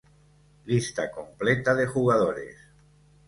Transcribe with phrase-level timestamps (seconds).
[0.65, 2.57] Lista completa de jugadores